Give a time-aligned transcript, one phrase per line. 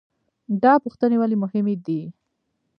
[0.63, 2.01] دا پوښتنې ولې مهمې دي؟